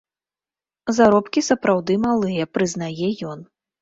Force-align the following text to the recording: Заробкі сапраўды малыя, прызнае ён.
Заробкі 0.99 1.43
сапраўды 1.49 1.99
малыя, 2.07 2.51
прызнае 2.59 2.95
ён. 3.35 3.39